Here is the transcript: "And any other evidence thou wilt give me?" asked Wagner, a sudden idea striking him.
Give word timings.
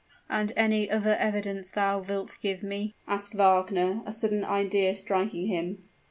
"And 0.31 0.51
any 0.55 0.89
other 0.89 1.15
evidence 1.17 1.69
thou 1.69 1.99
wilt 1.99 2.37
give 2.41 2.63
me?" 2.63 2.95
asked 3.07 3.35
Wagner, 3.35 4.01
a 4.03 4.11
sudden 4.11 4.43
idea 4.43 4.95
striking 4.95 5.45
him. 5.45 5.83